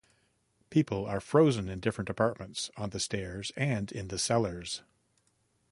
People 0.71 1.05
are 1.05 1.19
frozen 1.21 1.69
in 1.69 1.79
different 1.79 2.09
apartments, 2.09 2.71
on 2.75 2.89
the 2.89 2.99
stairs, 2.99 3.51
and 3.55 3.91
in 3.91 4.07
the 4.07 4.17
cellars. 4.17 4.81